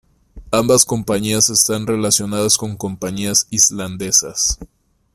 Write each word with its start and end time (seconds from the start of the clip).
Ambas 0.49 0.83
compañías 0.83 1.51
están 1.51 1.85
relacionadas 1.85 2.57
con 2.57 2.75
compañías 2.75 3.45
islandesas. 3.51 4.57